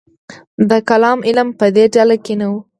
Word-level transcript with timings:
د 0.69 0.71
کلام 0.89 1.19
علم 1.27 1.47
په 1.59 1.65
دې 1.75 1.85
ډله 1.95 2.15
کې 2.23 2.33
نه 2.39 2.47
و. 2.51 2.53